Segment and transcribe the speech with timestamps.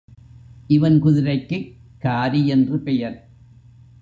[0.67, 1.75] இவன் குதிரைக்குக்
[1.99, 3.29] காரி என்று பெயர்.